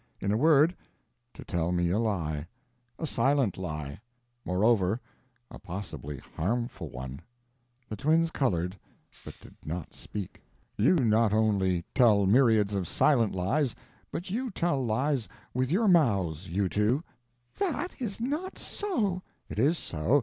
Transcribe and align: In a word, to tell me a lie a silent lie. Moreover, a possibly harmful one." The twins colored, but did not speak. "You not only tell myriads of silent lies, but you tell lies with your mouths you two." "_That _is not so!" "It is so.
In 0.19 0.31
a 0.31 0.35
word, 0.35 0.75
to 1.35 1.45
tell 1.45 1.71
me 1.71 1.91
a 1.91 1.99
lie 1.99 2.47
a 2.97 3.05
silent 3.05 3.55
lie. 3.55 4.01
Moreover, 4.43 4.99
a 5.51 5.59
possibly 5.59 6.17
harmful 6.17 6.89
one." 6.89 7.21
The 7.87 7.95
twins 7.95 8.31
colored, 8.31 8.79
but 9.23 9.37
did 9.39 9.55
not 9.63 9.93
speak. 9.93 10.41
"You 10.75 10.95
not 10.95 11.33
only 11.33 11.85
tell 11.93 12.25
myriads 12.25 12.73
of 12.73 12.87
silent 12.87 13.35
lies, 13.35 13.75
but 14.11 14.31
you 14.31 14.49
tell 14.49 14.83
lies 14.83 15.29
with 15.53 15.69
your 15.71 15.87
mouths 15.87 16.49
you 16.49 16.67
two." 16.67 17.03
"_That 17.59 17.89
_is 17.99 18.19
not 18.19 18.57
so!" 18.57 19.21
"It 19.49 19.59
is 19.59 19.77
so. 19.77 20.19